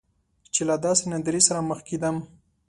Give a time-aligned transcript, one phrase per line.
[0.53, 2.15] چې له داسې نندارې سره مخ کیدم.